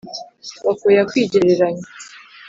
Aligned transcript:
bakoya 0.65 1.01
kwigereranya 1.09 1.85